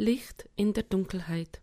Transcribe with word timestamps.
Licht 0.00 0.48
in 0.56 0.72
der 0.72 0.84
Dunkelheit. 0.84 1.60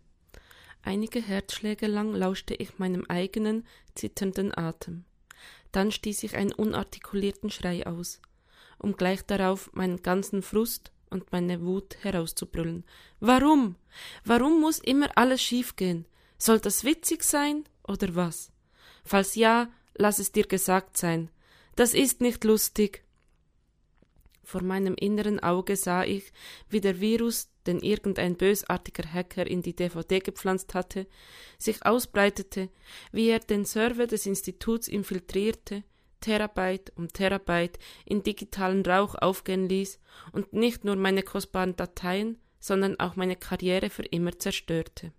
Einige 0.82 1.20
Herzschläge 1.20 1.88
lang 1.88 2.14
lauschte 2.14 2.54
ich 2.54 2.78
meinem 2.78 3.04
eigenen, 3.08 3.66
zitternden 3.96 4.56
Atem. 4.56 5.04
Dann 5.72 5.90
stieß 5.90 6.22
ich 6.22 6.36
einen 6.36 6.52
unartikulierten 6.52 7.50
Schrei 7.50 7.84
aus, 7.84 8.20
um 8.78 8.96
gleich 8.96 9.26
darauf 9.26 9.72
meinen 9.72 10.02
ganzen 10.02 10.42
Frust 10.42 10.92
und 11.10 11.32
meine 11.32 11.62
Wut 11.62 11.96
herauszubrüllen. 12.02 12.84
Warum? 13.18 13.74
Warum 14.24 14.60
muss 14.60 14.78
immer 14.78 15.08
alles 15.16 15.42
schiefgehen? 15.42 16.06
Soll 16.38 16.60
das 16.60 16.84
witzig 16.84 17.24
sein 17.24 17.64
oder 17.88 18.14
was? 18.14 18.52
Falls 19.04 19.34
ja, 19.34 19.68
lass 19.96 20.20
es 20.20 20.30
dir 20.30 20.46
gesagt 20.46 20.96
sein. 20.96 21.28
Das 21.74 21.92
ist 21.92 22.20
nicht 22.20 22.44
lustig. 22.44 23.02
Vor 24.44 24.62
meinem 24.62 24.94
inneren 24.94 25.40
Auge 25.40 25.74
sah 25.76 26.04
ich, 26.04 26.32
wie 26.70 26.80
der 26.80 27.00
Virus, 27.00 27.50
den 27.68 27.80
irgendein 27.80 28.36
bösartiger 28.36 29.04
Hacker 29.12 29.46
in 29.46 29.62
die 29.62 29.76
DVD 29.76 30.18
gepflanzt 30.18 30.74
hatte, 30.74 31.06
sich 31.58 31.84
ausbreitete, 31.86 32.70
wie 33.12 33.28
er 33.28 33.38
den 33.38 33.64
Server 33.64 34.06
des 34.06 34.26
Instituts 34.26 34.88
infiltrierte, 34.88 35.84
Terabyte 36.20 36.92
um 36.96 37.08
Terabyte 37.12 37.78
in 38.04 38.24
digitalen 38.24 38.84
Rauch 38.84 39.14
aufgehen 39.14 39.68
ließ 39.68 40.00
und 40.32 40.52
nicht 40.52 40.84
nur 40.84 40.96
meine 40.96 41.22
kostbaren 41.22 41.76
Dateien, 41.76 42.38
sondern 42.58 42.98
auch 42.98 43.14
meine 43.14 43.36
Karriere 43.36 43.90
für 43.90 44.02
immer 44.02 44.36
zerstörte. 44.36 45.12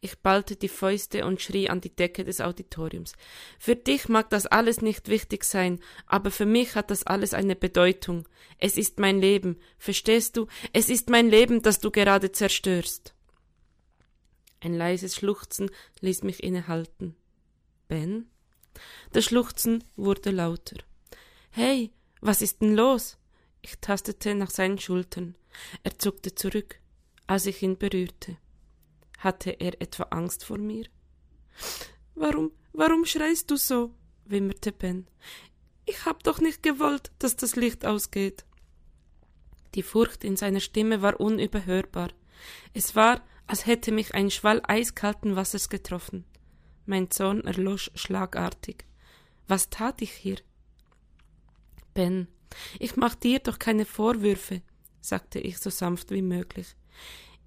Ich 0.00 0.18
ballte 0.18 0.56
die 0.56 0.68
Fäuste 0.68 1.24
und 1.26 1.40
schrie 1.40 1.68
an 1.68 1.80
die 1.80 1.94
Decke 1.94 2.24
des 2.24 2.40
Auditoriums. 2.40 3.12
Für 3.58 3.76
dich 3.76 4.08
mag 4.08 4.30
das 4.30 4.46
alles 4.46 4.80
nicht 4.80 5.08
wichtig 5.08 5.44
sein, 5.44 5.80
aber 6.06 6.30
für 6.30 6.46
mich 6.46 6.74
hat 6.74 6.90
das 6.90 7.04
alles 7.04 7.34
eine 7.34 7.56
Bedeutung. 7.56 8.28
Es 8.58 8.76
ist 8.76 8.98
mein 8.98 9.20
Leben. 9.20 9.58
Verstehst 9.78 10.36
du? 10.36 10.46
Es 10.72 10.88
ist 10.88 11.10
mein 11.10 11.28
Leben, 11.28 11.62
das 11.62 11.80
du 11.80 11.90
gerade 11.90 12.32
zerstörst. 12.32 13.14
Ein 14.60 14.74
leises 14.74 15.16
Schluchzen 15.16 15.70
ließ 16.00 16.22
mich 16.22 16.42
innehalten. 16.42 17.16
Ben? 17.88 18.30
Das 19.12 19.24
Schluchzen 19.24 19.84
wurde 19.96 20.30
lauter. 20.30 20.76
Hey, 21.50 21.92
was 22.20 22.42
ist 22.42 22.60
denn 22.60 22.74
los? 22.74 23.18
Ich 23.62 23.78
tastete 23.80 24.34
nach 24.34 24.50
seinen 24.50 24.78
Schultern. 24.78 25.36
Er 25.82 25.98
zuckte 25.98 26.34
zurück, 26.34 26.80
als 27.26 27.46
ich 27.46 27.62
ihn 27.62 27.78
berührte. 27.78 28.36
Hatte 29.18 29.50
er 29.50 29.80
etwa 29.80 30.04
Angst 30.10 30.44
vor 30.44 30.58
mir? 30.58 30.86
Warum, 32.14 32.52
warum 32.72 33.04
schreist 33.04 33.50
du 33.50 33.56
so? 33.56 33.94
wimmerte 34.24 34.72
Ben. 34.72 35.06
Ich 35.84 36.04
hab 36.04 36.24
doch 36.24 36.40
nicht 36.40 36.62
gewollt, 36.62 37.12
dass 37.18 37.36
das 37.36 37.54
Licht 37.56 37.86
ausgeht. 37.86 38.44
Die 39.74 39.82
Furcht 39.82 40.24
in 40.24 40.36
seiner 40.36 40.60
Stimme 40.60 41.02
war 41.02 41.20
unüberhörbar. 41.20 42.10
Es 42.74 42.96
war, 42.96 43.22
als 43.46 43.66
hätte 43.66 43.92
mich 43.92 44.14
ein 44.14 44.30
Schwall 44.30 44.60
eiskalten 44.66 45.36
Wassers 45.36 45.68
getroffen. 45.68 46.24
Mein 46.86 47.10
Zorn 47.10 47.42
erlosch 47.42 47.90
schlagartig. 47.94 48.84
Was 49.46 49.70
tat 49.70 50.02
ich 50.02 50.12
hier? 50.12 50.38
Ben, 51.94 52.28
ich 52.78 52.96
mach 52.96 53.14
dir 53.14 53.38
doch 53.38 53.58
keine 53.58 53.84
Vorwürfe, 53.84 54.62
sagte 55.00 55.38
ich 55.38 55.58
so 55.58 55.70
sanft 55.70 56.10
wie 56.10 56.22
möglich. 56.22 56.74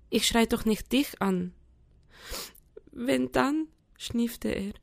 Ich 0.09 0.28
schrei 0.28 0.45
doch 0.45 0.66
nicht 0.66 0.92
dich 0.92 1.22
an. 1.22 1.54
Wenn 2.92 3.31
dann, 3.31 3.67
schniefte 3.98 4.50
er. 4.50 4.73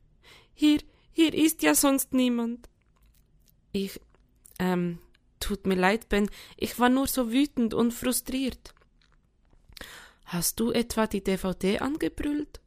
Hier, 0.53 0.79
hier 1.11 1.33
ist 1.33 1.61
ja 1.61 1.75
sonst 1.75 2.13
niemand. 2.13 2.69
Ich, 3.71 3.99
ähm, 4.59 4.99
tut 5.39 5.67
mir 5.67 5.75
leid, 5.75 6.09
Ben, 6.09 6.29
ich 6.55 6.79
war 6.79 6.89
nur 6.89 7.07
so 7.07 7.31
wütend 7.31 7.73
und 7.73 7.93
frustriert. 7.93 8.73
Hast 10.25 10.59
du 10.59 10.71
etwa 10.71 11.07
die 11.07 11.23
DVD 11.23 11.79
angebrüllt? 11.79 12.59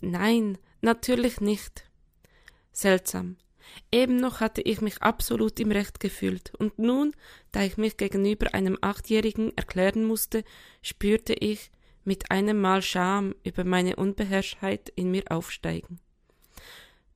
Nein, 0.00 0.56
natürlich 0.80 1.40
nicht. 1.40 1.84
Seltsam. 2.72 3.36
Eben 3.92 4.16
noch 4.16 4.40
hatte 4.40 4.62
ich 4.62 4.80
mich 4.80 5.02
absolut 5.02 5.60
im 5.60 5.70
Recht 5.70 6.00
gefühlt, 6.00 6.54
und 6.56 6.78
nun, 6.78 7.14
da 7.52 7.62
ich 7.62 7.76
mich 7.76 7.96
gegenüber 7.96 8.54
einem 8.54 8.78
Achtjährigen 8.80 9.56
erklären 9.56 10.04
musste, 10.04 10.44
spürte 10.82 11.34
ich, 11.34 11.70
mit 12.04 12.30
einem 12.30 12.60
Mal 12.60 12.82
Scham 12.82 13.34
über 13.44 13.64
meine 13.64 13.96
Unbeherrschtheit 13.96 14.90
in 14.96 15.10
mir 15.10 15.24
aufsteigen. 15.30 16.00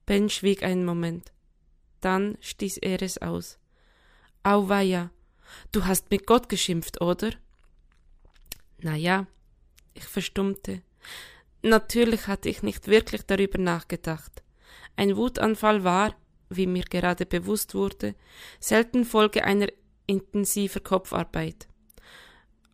Ben 0.05 0.29
schwieg 0.29 0.63
einen 0.63 0.85
Moment. 0.85 1.31
Dann 2.01 2.37
stieß 2.41 2.77
er 2.77 3.01
es 3.01 3.17
aus. 3.17 3.57
Auweia, 4.43 5.09
du 5.71 5.85
hast 5.85 6.11
mit 6.11 6.27
Gott 6.27 6.49
geschimpft, 6.49 7.01
oder? 7.01 7.31
Na 8.79 8.95
ja, 8.95 9.25
ich 9.93 10.05
verstummte. 10.05 10.81
Natürlich 11.63 12.27
hatte 12.27 12.49
ich 12.49 12.61
nicht 12.61 12.87
wirklich 12.87 13.23
darüber 13.23 13.57
nachgedacht. 13.57 14.43
Ein 14.95 15.17
Wutanfall 15.17 15.83
war, 15.83 16.15
wie 16.49 16.67
mir 16.67 16.83
gerade 16.83 17.25
bewusst 17.25 17.73
wurde, 17.73 18.13
selten 18.59 19.03
Folge 19.03 19.43
einer 19.43 19.67
intensiver 20.05 20.79
Kopfarbeit 20.79 21.67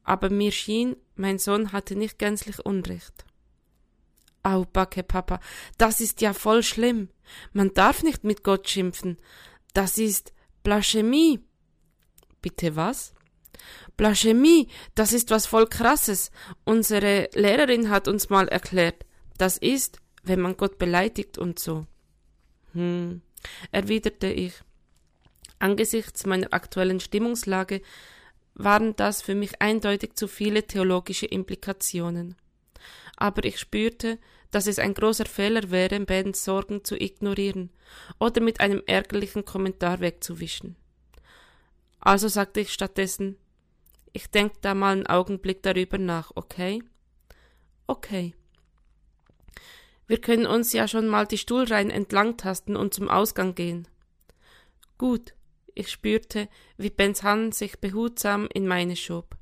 aber 0.04 0.30
mir 0.30 0.52
schien, 0.52 0.96
mein 1.22 1.38
Sohn 1.38 1.72
hatte 1.72 1.96
nicht 1.96 2.18
gänzlich 2.18 2.60
Unrecht. 2.66 3.26
Au, 4.44 4.66
Backe, 4.66 5.04
Papa, 5.04 5.40
das 5.78 6.02
ist 6.02 6.20
ja 6.20 6.34
voll 6.34 6.64
schlimm. 6.64 7.10
Man 7.54 7.74
darf 7.76 8.02
nicht 8.02 8.24
mit 8.24 8.44
Gott 8.44 8.68
schimpfen. 8.68 9.18
Das 9.74 10.00
ist 10.00 10.34
Blasphemie. 10.64 11.40
Bitte 12.42 12.76
was? 12.76 13.14
Blasphemie, 13.98 14.68
das 14.96 15.14
ist 15.14 15.30
was 15.30 15.46
voll 15.46 15.68
krasses. 15.68 16.32
Unsere 16.66 17.30
Lehrerin 17.34 17.92
hat 17.92 18.08
uns 18.08 18.30
mal 18.30 18.48
erklärt. 18.48 19.06
Das 19.38 19.58
ist, 19.58 20.00
wenn 20.24 20.42
man 20.42 20.58
Gott 20.58 20.80
beleidigt 20.80 21.38
und 21.38 21.60
so. 21.60 21.86
Hm, 22.74 23.22
erwiderte 23.72 24.28
ich. 24.28 24.54
Angesichts 25.60 26.26
meiner 26.26 26.52
aktuellen 26.52 27.00
Stimmungslage 27.00 27.84
waren 28.54 28.96
das 28.96 29.22
für 29.22 29.36
mich 29.36 29.62
eindeutig 29.62 30.16
zu 30.16 30.28
viele 30.28 30.66
theologische 30.66 31.26
Implikationen. 31.26 32.36
Aber 33.18 33.44
ich 33.46 33.60
spürte, 33.60 34.20
dass 34.52 34.68
es 34.68 34.80
ein 34.80 34.94
großer 34.94 35.26
Fehler 35.26 35.72
wäre, 35.72 36.00
Bens 36.02 36.44
Sorgen 36.44 36.84
zu 36.84 37.00
ignorieren 37.00 37.72
oder 38.20 38.42
mit 38.42 38.60
einem 38.60 38.84
ärgerlichen 38.86 39.46
Kommentar 39.46 40.00
wegzuwischen. 40.00 40.76
Also 42.00 42.28
sagte 42.28 42.60
ich 42.60 42.74
stattdessen, 42.74 43.38
ich 44.14 44.30
denk 44.30 44.62
da 44.62 44.74
mal 44.74 44.94
einen 44.94 45.08
Augenblick 45.08 45.64
darüber 45.64 45.98
nach, 45.98 46.32
okay? 46.36 46.84
Okay. 47.88 48.34
Wir 50.08 50.20
können 50.20 50.46
uns 50.46 50.74
ja 50.74 50.88
schon 50.88 51.08
mal 51.08 51.26
die 51.26 51.38
Stuhlreihen 51.38 51.90
entlangtasten 51.90 52.76
und 52.76 52.94
zum 52.94 53.10
Ausgang 53.10 53.56
gehen. 53.56 53.88
Gut, 54.98 55.34
ich 55.76 55.90
spürte, 55.90 56.48
wie 56.78 56.90
Bens 56.90 57.24
Hand 57.24 57.56
sich 57.56 57.80
behutsam 57.80 58.48
in 58.54 58.68
meine 58.68 58.96
schob. 58.96 59.38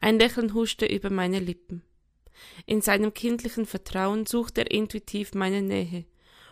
Ein 0.00 0.18
Lächeln 0.18 0.54
huschte 0.54 0.86
über 0.86 1.10
meine 1.10 1.38
Lippen. 1.38 1.82
In 2.66 2.80
seinem 2.80 3.14
kindlichen 3.14 3.66
Vertrauen 3.66 4.26
suchte 4.26 4.62
er 4.62 4.70
intuitiv 4.70 5.34
meine 5.34 5.62
Nähe, 5.62 6.04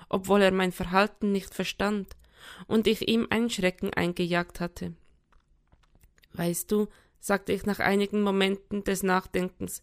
obwohl 0.09 0.43
er 0.43 0.53
mein 0.53 0.73
Verhalten 0.73 1.33
nicht 1.33 1.55
verstand 1.55 2.17
und 2.67 2.87
ich 2.87 3.09
ihm 3.09 3.27
einen 3.31 3.51
Schrecken 3.51 3.93
eingejagt 3.93 4.61
hatte. 4.61 4.95
Weißt 6.33 6.71
du, 6.71 6.89
sagte 7.21 7.53
ich 7.53 7.67
nach 7.67 7.79
einigen 7.79 8.23
Momenten 8.23 8.85
des 8.85 9.03
Nachdenkens, 9.03 9.83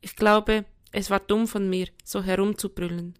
ich 0.00 0.16
glaube, 0.16 0.66
es 0.92 1.10
war 1.10 1.20
dumm 1.20 1.48
von 1.48 1.68
mir, 1.68 1.88
so 2.04 2.22
herumzubrüllen. 2.22 3.14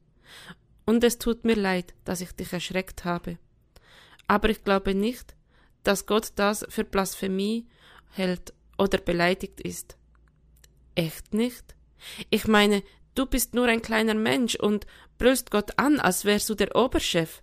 Und 0.84 1.02
es 1.02 1.18
tut 1.18 1.44
mir 1.44 1.56
leid, 1.56 1.94
dass 2.04 2.20
ich 2.20 2.32
dich 2.32 2.52
erschreckt 2.52 3.04
habe. 3.04 3.38
Aber 4.26 4.48
ich 4.48 4.64
glaube 4.64 4.94
nicht, 4.94 5.34
dass 5.82 6.06
Gott 6.06 6.32
das 6.36 6.64
für 6.68 6.84
Blasphemie 6.84 7.66
hält 8.10 8.54
oder 8.78 8.98
beleidigt 8.98 9.60
ist. 9.60 9.96
Echt 10.94 11.34
nicht? 11.34 11.74
Ich 12.30 12.46
meine, 12.46 12.82
du 13.14 13.26
bist 13.26 13.54
nur 13.54 13.66
ein 13.66 13.82
kleiner 13.82 14.14
Mensch 14.14 14.54
und 14.54 14.86
brüllst 15.18 15.50
Gott 15.50 15.78
an, 15.78 16.00
als 16.00 16.24
wärst 16.24 16.48
du 16.48 16.54
der 16.54 16.74
Oberchef. 16.74 17.42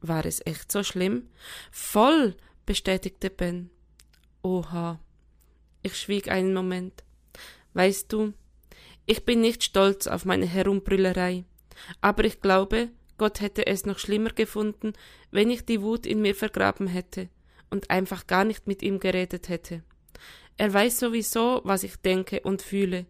War 0.00 0.24
es 0.26 0.44
echt 0.44 0.70
so 0.72 0.82
schlimm? 0.82 1.28
Voll, 1.70 2.36
bestätigte 2.66 3.30
Ben. 3.30 3.70
Oha. 4.42 5.00
Ich 5.82 5.96
schwieg 5.96 6.28
einen 6.28 6.54
Moment. 6.54 7.04
Weißt 7.74 8.12
du, 8.12 8.34
ich 9.06 9.24
bin 9.24 9.40
nicht 9.40 9.64
stolz 9.64 10.06
auf 10.06 10.24
meine 10.24 10.46
Herumbrüllerei, 10.46 11.44
aber 12.00 12.24
ich 12.24 12.40
glaube, 12.40 12.90
Gott 13.18 13.40
hätte 13.40 13.66
es 13.66 13.86
noch 13.86 13.98
schlimmer 13.98 14.30
gefunden, 14.30 14.92
wenn 15.30 15.50
ich 15.50 15.64
die 15.64 15.82
Wut 15.82 16.06
in 16.06 16.20
mir 16.20 16.34
vergraben 16.34 16.86
hätte 16.86 17.28
und 17.70 17.90
einfach 17.90 18.26
gar 18.26 18.44
nicht 18.44 18.66
mit 18.66 18.82
ihm 18.82 19.00
geredet 19.00 19.48
hätte. 19.48 19.82
Er 20.56 20.72
weiß 20.72 20.98
sowieso, 20.98 21.60
was 21.64 21.82
ich 21.82 21.96
denke 21.96 22.40
und 22.40 22.62
fühle. 22.62 23.06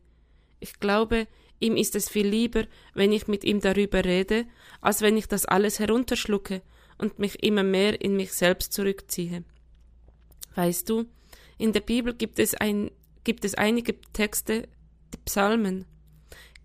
Ich 0.60 0.78
glaube, 0.78 1.26
ihm 1.60 1.76
ist 1.76 1.96
es 1.96 2.08
viel 2.08 2.26
lieber, 2.26 2.64
wenn 2.94 3.12
ich 3.12 3.26
mit 3.26 3.44
ihm 3.44 3.60
darüber 3.60 4.04
rede, 4.04 4.46
als 4.80 5.00
wenn 5.00 5.16
ich 5.16 5.26
das 5.26 5.46
alles 5.46 5.78
herunterschlucke 5.78 6.62
und 6.98 7.18
mich 7.18 7.42
immer 7.42 7.62
mehr 7.62 8.00
in 8.00 8.16
mich 8.16 8.32
selbst 8.32 8.72
zurückziehe. 8.72 9.44
Weißt 10.54 10.88
du, 10.88 11.06
in 11.58 11.72
der 11.72 11.80
Bibel 11.80 12.14
gibt 12.14 12.38
es 12.38 12.54
ein 12.54 12.90
gibt 13.24 13.44
es 13.44 13.54
einige 13.54 14.00
Texte, 14.12 14.68
die 15.14 15.18
Psalmen. 15.24 15.84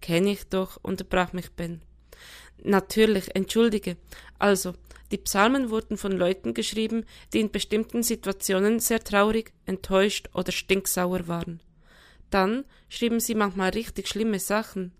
Kenn 0.01 0.25
ich 0.27 0.47
doch, 0.47 0.77
unterbrach 0.81 1.33
mich 1.33 1.51
Ben. 1.51 1.81
Natürlich, 2.63 3.35
entschuldige. 3.35 3.97
Also, 4.39 4.73
die 5.11 5.17
Psalmen 5.17 5.69
wurden 5.69 5.97
von 5.97 6.11
Leuten 6.11 6.53
geschrieben, 6.53 7.05
die 7.33 7.39
in 7.39 7.51
bestimmten 7.51 8.03
Situationen 8.03 8.79
sehr 8.79 9.03
traurig, 9.03 9.53
enttäuscht 9.65 10.29
oder 10.33 10.51
stinksauer 10.51 11.27
waren. 11.27 11.61
Dann 12.29 12.65
schrieben 12.89 13.19
sie 13.19 13.35
manchmal 13.35 13.69
richtig 13.69 14.07
schlimme 14.07 14.39
Sachen. 14.39 14.91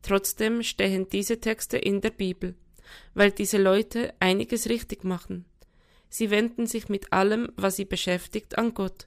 Trotzdem 0.00 0.62
stehen 0.62 1.08
diese 1.08 1.38
Texte 1.38 1.76
in 1.76 2.00
der 2.00 2.10
Bibel, 2.10 2.54
weil 3.14 3.30
diese 3.30 3.58
Leute 3.58 4.14
einiges 4.20 4.68
richtig 4.68 5.04
machen. 5.04 5.44
Sie 6.08 6.30
wenden 6.30 6.66
sich 6.66 6.88
mit 6.88 7.12
allem, 7.12 7.52
was 7.56 7.76
sie 7.76 7.84
beschäftigt, 7.84 8.58
an 8.58 8.74
Gott, 8.74 9.06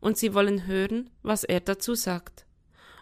und 0.00 0.18
sie 0.18 0.34
wollen 0.34 0.66
hören, 0.66 1.10
was 1.22 1.44
er 1.44 1.60
dazu 1.60 1.94
sagt. 1.94 2.46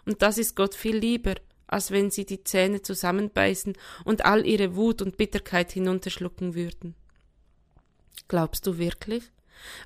Und 0.05 0.21
das 0.21 0.37
ist 0.37 0.55
Gott 0.55 0.75
viel 0.75 0.97
lieber, 0.97 1.35
als 1.69 1.91
wenn 1.91 2.09
sie 2.09 2.25
die 2.25 2.43
Zähne 2.43 2.81
zusammenbeißen 2.81 3.73
und 4.03 4.25
all 4.25 4.45
ihre 4.45 4.75
Wut 4.75 5.01
und 5.01 5.17
Bitterkeit 5.17 5.71
hinunterschlucken 5.71 6.55
würden. 6.55 6.95
Glaubst 8.27 8.65
du 8.65 8.77
wirklich? 8.77 9.23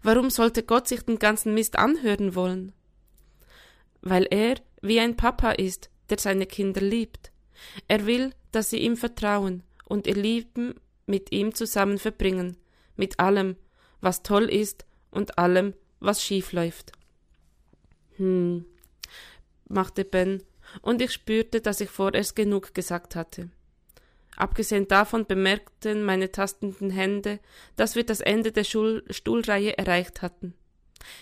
Warum 0.01 0.29
sollte 0.29 0.63
Gott 0.63 0.87
sich 0.87 1.01
den 1.01 1.19
ganzen 1.19 1.53
Mist 1.53 1.77
anhören 1.77 2.35
wollen? 2.35 2.71
Weil 4.01 4.27
er 4.29 4.55
wie 4.81 4.99
ein 4.99 5.17
Papa 5.17 5.51
ist, 5.51 5.89
der 6.09 6.19
seine 6.19 6.45
Kinder 6.45 6.81
liebt. 6.81 7.31
Er 7.87 8.05
will, 8.05 8.33
dass 8.51 8.69
sie 8.69 8.79
ihm 8.79 8.97
vertrauen 8.97 9.63
und 9.85 10.07
ihr 10.07 10.15
Leben 10.15 10.75
mit 11.05 11.31
ihm 11.31 11.53
zusammen 11.53 11.97
verbringen, 11.97 12.57
mit 12.95 13.19
allem, 13.19 13.57
was 13.99 14.23
toll 14.23 14.45
ist 14.45 14.85
und 15.11 15.37
allem, 15.37 15.73
was 15.99 16.23
schief 16.23 16.53
läuft. 16.53 16.91
Hm, 18.17 18.65
machte 19.67 20.05
Ben, 20.05 20.43
und 20.81 21.01
ich 21.01 21.11
spürte, 21.11 21.61
dass 21.61 21.81
ich 21.81 21.89
vorerst 21.89 22.35
genug 22.35 22.73
gesagt 22.73 23.15
hatte. 23.15 23.49
Abgesehen 24.35 24.87
davon 24.87 25.25
bemerkten 25.25 26.03
meine 26.03 26.31
tastenden 26.31 26.89
Hände, 26.89 27.39
dass 27.75 27.95
wir 27.95 28.03
das 28.03 28.19
Ende 28.19 28.51
der 28.51 28.63
Schul 28.63 29.03
Stuhlreihe 29.09 29.77
erreicht 29.77 30.21
hatten. 30.21 30.55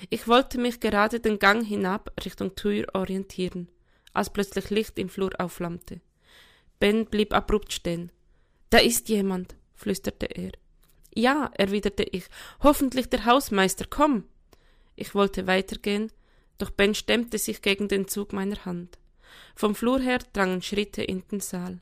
Ich 0.09 0.27
wollte 0.27 0.59
mich 0.59 0.79
gerade 0.79 1.19
den 1.19 1.39
Gang 1.39 1.65
hinab 1.65 2.11
Richtung 2.23 2.55
Tür 2.55 2.85
orientieren, 2.93 3.67
als 4.13 4.29
plötzlich 4.29 4.69
Licht 4.69 4.97
im 4.99 5.09
Flur 5.09 5.31
aufflammte. 5.39 6.01
Ben 6.79 7.05
blieb 7.05 7.33
abrupt 7.33 7.73
stehen. 7.73 8.11
Da 8.69 8.77
ist 8.77 9.09
jemand, 9.09 9.55
flüsterte 9.75 10.27
er. 10.27 10.51
Ja, 11.13 11.51
erwiderte 11.57 12.03
ich, 12.03 12.25
hoffentlich 12.61 13.09
der 13.09 13.25
Hausmeister, 13.25 13.85
komm. 13.89 14.23
Ich 14.95 15.13
wollte 15.13 15.47
weitergehen, 15.47 16.11
doch 16.57 16.69
Ben 16.69 16.95
stemmte 16.95 17.37
sich 17.37 17.61
gegen 17.61 17.87
den 17.87 18.07
Zug 18.07 18.33
meiner 18.33 18.63
Hand. 18.65 18.97
Vom 19.55 19.75
Flur 19.75 19.99
her 19.99 20.19
drangen 20.33 20.61
Schritte 20.61 21.03
in 21.03 21.23
den 21.31 21.39
Saal. 21.39 21.79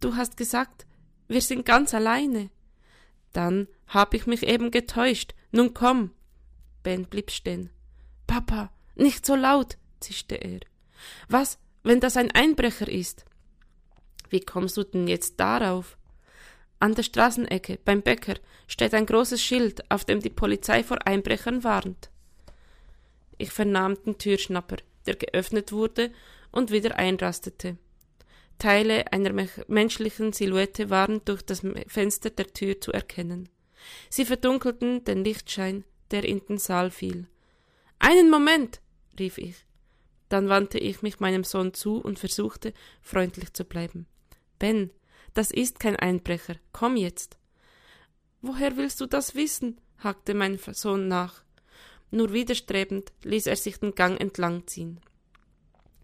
Du 0.00 0.16
hast 0.16 0.36
gesagt, 0.36 0.86
wir 1.28 1.40
sind 1.42 1.66
ganz 1.66 1.94
alleine. 1.94 2.50
Dann 3.32 3.68
hab 3.86 4.14
ich 4.14 4.26
mich 4.26 4.42
eben 4.42 4.70
getäuscht. 4.70 5.34
Nun 5.50 5.74
komm. 5.74 6.12
Ben 6.82 7.04
blieb 7.04 7.30
stehen. 7.30 7.70
Papa, 8.26 8.70
nicht 8.94 9.26
so 9.26 9.34
laut, 9.34 9.76
zischte 10.00 10.36
er. 10.36 10.60
Was, 11.28 11.58
wenn 11.82 12.00
das 12.00 12.16
ein 12.16 12.30
Einbrecher 12.30 12.88
ist? 12.88 13.24
Wie 14.30 14.40
kommst 14.40 14.76
du 14.76 14.84
denn 14.84 15.08
jetzt 15.08 15.40
darauf? 15.40 15.96
An 16.80 16.94
der 16.94 17.02
Straßenecke, 17.02 17.78
beim 17.84 18.02
Bäcker, 18.02 18.34
steht 18.66 18.94
ein 18.94 19.06
großes 19.06 19.42
Schild, 19.42 19.90
auf 19.90 20.04
dem 20.04 20.20
die 20.20 20.30
Polizei 20.30 20.84
vor 20.84 21.06
Einbrechern 21.06 21.64
warnt. 21.64 22.10
Ich 23.36 23.50
vernahm 23.50 23.96
den 24.04 24.18
Türschnapper, 24.18 24.76
der 25.08 25.16
geöffnet 25.16 25.72
wurde 25.72 26.12
und 26.52 26.70
wieder 26.70 26.96
einrastete. 26.96 27.78
Teile 28.58 29.10
einer 29.12 29.48
menschlichen 29.68 30.32
Silhouette 30.32 30.90
waren 30.90 31.24
durch 31.24 31.42
das 31.42 31.62
Fenster 31.86 32.30
der 32.30 32.52
Tür 32.52 32.80
zu 32.80 32.92
erkennen. 32.92 33.48
Sie 34.10 34.26
verdunkelten 34.26 35.04
den 35.04 35.24
Lichtschein, 35.24 35.84
der 36.10 36.24
in 36.24 36.40
den 36.46 36.58
Saal 36.58 36.90
fiel. 36.90 37.26
Einen 37.98 38.30
Moment, 38.30 38.80
rief 39.18 39.38
ich. 39.38 39.64
Dann 40.28 40.48
wandte 40.48 40.78
ich 40.78 41.00
mich 41.00 41.20
meinem 41.20 41.44
Sohn 41.44 41.72
zu 41.72 41.96
und 41.96 42.18
versuchte, 42.18 42.74
freundlich 43.00 43.54
zu 43.54 43.64
bleiben. 43.64 44.06
Ben, 44.58 44.90
das 45.32 45.50
ist 45.50 45.80
kein 45.80 45.96
Einbrecher. 45.96 46.56
Komm 46.72 46.96
jetzt. 46.96 47.38
Woher 48.42 48.76
willst 48.76 49.00
du 49.00 49.06
das 49.06 49.34
wissen? 49.34 49.80
hakte 49.98 50.34
mein 50.34 50.58
Sohn 50.58 51.08
nach. 51.08 51.42
Nur 52.10 52.32
widerstrebend 52.32 53.12
ließ 53.22 53.46
er 53.46 53.56
sich 53.56 53.78
den 53.78 53.94
Gang 53.94 54.20
entlang 54.20 54.66
ziehen. 54.66 55.00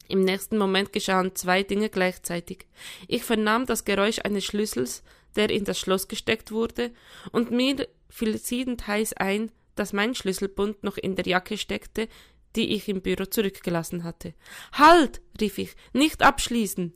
Im 0.08 0.22
nächsten 0.22 0.58
Moment 0.58 0.92
geschahen 0.92 1.34
zwei 1.34 1.62
Dinge 1.62 1.88
gleichzeitig. 1.88 2.66
Ich 3.08 3.24
vernahm 3.24 3.66
das 3.66 3.84
Geräusch 3.84 4.18
eines 4.22 4.44
Schlüssels, 4.44 5.02
der 5.34 5.50
in 5.50 5.64
das 5.64 5.78
Schloss 5.78 6.08
gesteckt 6.08 6.52
wurde, 6.52 6.92
und 7.32 7.50
mir 7.50 7.88
fiel 8.10 8.36
siedend 8.38 8.86
heiß 8.86 9.14
ein, 9.14 9.50
dass 9.74 9.92
mein 9.92 10.14
Schlüsselbund 10.14 10.84
noch 10.84 10.96
in 10.96 11.16
der 11.16 11.26
Jacke 11.26 11.58
steckte, 11.58 12.08
die 12.54 12.74
ich 12.74 12.88
im 12.88 13.02
Büro 13.02 13.24
zurückgelassen 13.24 14.04
hatte. 14.04 14.34
Halt! 14.72 15.20
rief 15.40 15.58
ich, 15.58 15.74
nicht 15.92 16.22
abschließen! 16.22 16.92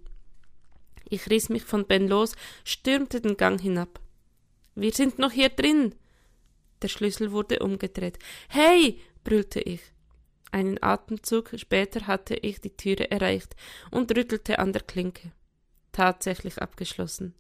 Ich 1.08 1.28
riss 1.31 1.49
mich 1.49 1.64
von 1.64 1.87
Ben 1.87 2.06
los, 2.06 2.34
stürmte 2.64 3.20
den 3.20 3.37
Gang 3.37 3.61
hinab. 3.61 4.00
Wir 4.75 4.93
sind 4.93 5.19
noch 5.19 5.32
hier 5.32 5.49
drin! 5.49 5.94
Der 6.82 6.88
Schlüssel 6.88 7.32
wurde 7.32 7.60
umgedreht. 7.60 8.19
Hey! 8.48 9.00
brüllte 9.25 9.60
ich. 9.60 9.80
Einen 10.50 10.82
Atemzug 10.82 11.50
später 11.56 12.06
hatte 12.06 12.34
ich 12.34 12.60
die 12.60 12.76
Türe 12.76 13.10
erreicht 13.10 13.54
und 13.90 14.16
rüttelte 14.16 14.58
an 14.58 14.72
der 14.72 14.82
Klinke. 14.82 15.32
Tatsächlich 15.92 16.58
abgeschlossen. 16.58 17.34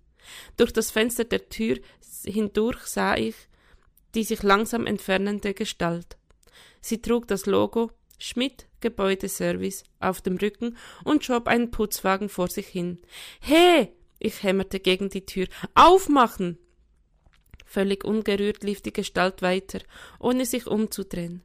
Durch 0.56 0.72
das 0.72 0.90
Fenster 0.90 1.24
der 1.24 1.48
Tür 1.48 1.78
hindurch 2.24 2.80
sah 2.80 3.16
ich 3.16 3.34
die 4.14 4.24
sich 4.24 4.42
langsam 4.42 4.86
entfernende 4.86 5.54
Gestalt. 5.54 6.16
Sie 6.80 7.00
trug 7.00 7.28
das 7.28 7.46
Logo 7.46 7.90
Schmidt 8.18 8.66
Gebäudeservice 8.80 9.84
auf 10.00 10.20
dem 10.20 10.36
Rücken 10.36 10.76
und 11.04 11.24
schob 11.24 11.46
einen 11.46 11.70
Putzwagen 11.70 12.28
vor 12.28 12.48
sich 12.48 12.66
hin. 12.66 13.00
He! 13.40 13.88
Ich 14.18 14.42
hämmerte 14.42 14.80
gegen 14.80 15.08
die 15.08 15.24
Tür. 15.24 15.46
Aufmachen! 15.74 16.58
Völlig 17.68 18.02
ungerührt 18.02 18.64
lief 18.64 18.80
die 18.80 18.94
Gestalt 18.94 19.42
weiter, 19.42 19.80
ohne 20.18 20.46
sich 20.46 20.66
umzudrehen. 20.66 21.42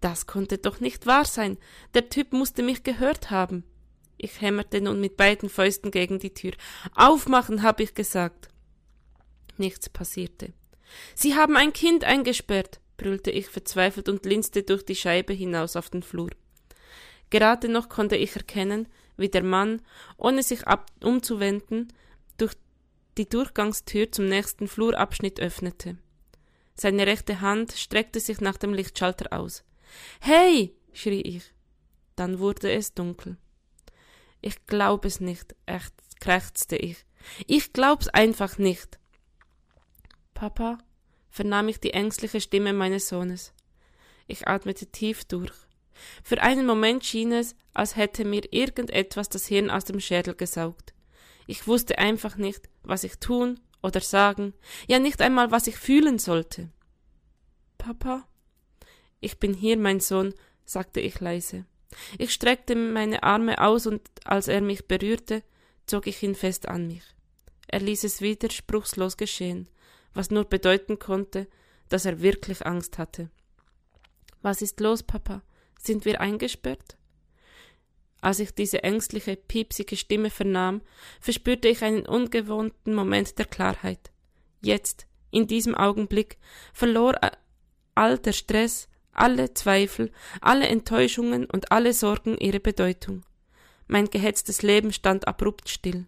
Das 0.00 0.28
konnte 0.28 0.58
doch 0.58 0.78
nicht 0.78 1.06
wahr 1.06 1.24
sein. 1.24 1.58
Der 1.92 2.08
Typ 2.08 2.32
musste 2.32 2.62
mich 2.62 2.84
gehört 2.84 3.32
haben. 3.32 3.64
Ich 4.16 4.40
hämmerte 4.40 4.80
nun 4.80 5.00
mit 5.00 5.16
beiden 5.16 5.48
Fäusten 5.48 5.90
gegen 5.90 6.20
die 6.20 6.32
Tür. 6.32 6.52
Aufmachen, 6.94 7.64
hab 7.64 7.80
ich 7.80 7.94
gesagt. 7.94 8.48
Nichts 9.56 9.88
passierte. 9.88 10.52
Sie 11.16 11.34
haben 11.34 11.56
ein 11.56 11.72
Kind 11.72 12.04
eingesperrt, 12.04 12.78
brüllte 12.96 13.32
ich 13.32 13.48
verzweifelt 13.48 14.08
und 14.08 14.24
linste 14.26 14.62
durch 14.62 14.84
die 14.84 14.94
Scheibe 14.94 15.32
hinaus 15.32 15.74
auf 15.74 15.90
den 15.90 16.04
Flur. 16.04 16.30
Gerade 17.30 17.68
noch 17.68 17.88
konnte 17.88 18.16
ich 18.16 18.36
erkennen, 18.36 18.86
wie 19.16 19.28
der 19.28 19.42
Mann, 19.42 19.82
ohne 20.16 20.44
sich 20.44 20.60
umzuwenden, 21.02 21.92
durch 22.38 22.54
die 23.20 23.28
Durchgangstür 23.28 24.10
zum 24.10 24.28
nächsten 24.28 24.66
Flurabschnitt 24.66 25.40
öffnete. 25.40 25.98
Seine 26.74 27.06
rechte 27.06 27.42
Hand 27.42 27.72
streckte 27.72 28.18
sich 28.18 28.40
nach 28.40 28.56
dem 28.56 28.72
Lichtschalter 28.72 29.38
aus. 29.38 29.62
Hey! 30.20 30.74
schrie 30.94 31.20
ich. 31.20 31.52
Dann 32.16 32.38
wurde 32.38 32.72
es 32.72 32.94
dunkel. 32.94 33.36
Ich 34.40 34.64
glaub 34.64 35.04
es 35.04 35.20
nicht, 35.20 35.54
krächzte 36.18 36.76
ich. 36.76 37.04
Ich 37.46 37.74
glaub's 37.74 38.08
einfach 38.08 38.56
nicht. 38.56 38.98
Papa, 40.32 40.78
vernahm 41.28 41.68
ich 41.68 41.78
die 41.78 41.92
ängstliche 41.92 42.40
Stimme 42.40 42.72
meines 42.72 43.08
Sohnes. 43.08 43.52
Ich 44.28 44.48
atmete 44.48 44.86
tief 44.86 45.26
durch. 45.26 45.52
Für 46.24 46.40
einen 46.40 46.64
Moment 46.64 47.04
schien 47.04 47.32
es, 47.32 47.54
als 47.74 47.96
hätte 47.96 48.24
mir 48.24 48.50
irgendetwas 48.50 49.28
das 49.28 49.44
Hirn 49.44 49.68
aus 49.68 49.84
dem 49.84 50.00
Schädel 50.00 50.34
gesaugt. 50.34 50.94
Ich 51.46 51.66
wusste 51.66 51.98
einfach 51.98 52.36
nicht, 52.36 52.68
was 52.82 53.04
ich 53.04 53.18
tun 53.18 53.60
oder 53.82 54.00
sagen, 54.00 54.54
ja 54.86 54.98
nicht 54.98 55.20
einmal, 55.22 55.50
was 55.50 55.66
ich 55.66 55.76
fühlen 55.76 56.18
sollte. 56.18 56.70
Papa? 57.78 58.26
Ich 59.20 59.38
bin 59.38 59.54
hier, 59.54 59.76
mein 59.76 60.00
Sohn, 60.00 60.34
sagte 60.64 61.00
ich 61.00 61.20
leise. 61.20 61.64
Ich 62.18 62.32
streckte 62.32 62.76
meine 62.76 63.22
Arme 63.22 63.60
aus 63.60 63.86
und 63.86 64.02
als 64.24 64.48
er 64.48 64.60
mich 64.60 64.86
berührte, 64.86 65.42
zog 65.86 66.06
ich 66.06 66.22
ihn 66.22 66.34
fest 66.34 66.68
an 66.68 66.86
mich. 66.86 67.02
Er 67.66 67.80
ließ 67.80 68.04
es 68.04 68.20
widerspruchslos 68.20 69.16
geschehen, 69.16 69.68
was 70.14 70.30
nur 70.30 70.44
bedeuten 70.44 70.98
konnte, 70.98 71.48
dass 71.88 72.04
er 72.04 72.22
wirklich 72.22 72.64
Angst 72.66 72.98
hatte. 72.98 73.30
Was 74.42 74.62
ist 74.62 74.80
los, 74.80 75.02
Papa? 75.02 75.42
Sind 75.78 76.04
wir 76.04 76.20
eingesperrt? 76.20 76.96
Als 78.20 78.38
ich 78.38 78.54
diese 78.54 78.82
ängstliche, 78.82 79.36
piepsige 79.36 79.96
Stimme 79.96 80.30
vernahm, 80.30 80.82
verspürte 81.20 81.68
ich 81.68 81.82
einen 81.82 82.06
ungewohnten 82.06 82.94
Moment 82.94 83.38
der 83.38 83.46
Klarheit. 83.46 84.10
Jetzt, 84.60 85.06
in 85.30 85.46
diesem 85.46 85.74
Augenblick, 85.74 86.36
verlor 86.72 87.18
all 87.94 88.18
der 88.18 88.32
Stress, 88.32 88.88
alle 89.12 89.54
Zweifel, 89.54 90.12
alle 90.40 90.68
Enttäuschungen 90.68 91.46
und 91.46 91.72
alle 91.72 91.92
Sorgen 91.92 92.36
ihre 92.38 92.60
Bedeutung. 92.60 93.24
Mein 93.86 94.06
gehetztes 94.08 94.62
Leben 94.62 94.92
stand 94.92 95.26
abrupt 95.26 95.68
still. 95.68 96.06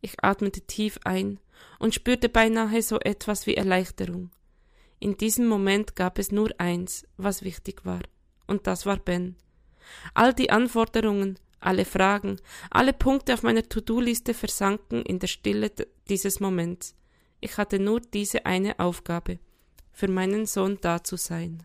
Ich 0.00 0.22
atmete 0.22 0.62
tief 0.62 0.98
ein 1.04 1.38
und 1.78 1.94
spürte 1.94 2.28
beinahe 2.28 2.80
so 2.82 2.98
etwas 3.00 3.46
wie 3.46 3.56
Erleichterung. 3.56 4.30
In 4.98 5.16
diesem 5.16 5.46
Moment 5.46 5.96
gab 5.96 6.18
es 6.18 6.32
nur 6.32 6.50
eins, 6.58 7.06
was 7.16 7.42
wichtig 7.42 7.84
war, 7.84 8.00
und 8.46 8.66
das 8.66 8.86
war 8.86 8.96
Ben. 8.96 9.36
All 10.14 10.34
die 10.34 10.50
Anforderungen, 10.50 11.38
alle 11.60 11.84
Fragen, 11.84 12.40
alle 12.70 12.92
Punkte 12.92 13.34
auf 13.34 13.42
meiner 13.42 13.68
To-Do-Liste 13.68 14.34
versanken 14.34 15.02
in 15.02 15.18
der 15.18 15.28
Stille 15.28 15.70
dieses 16.08 16.40
Moments. 16.40 16.94
Ich 17.40 17.56
hatte 17.56 17.78
nur 17.78 18.00
diese 18.00 18.46
eine 18.46 18.78
Aufgabe, 18.78 19.38
für 19.92 20.08
meinen 20.08 20.46
Sohn 20.46 20.78
da 20.80 21.02
zu 21.02 21.16
sein. 21.16 21.64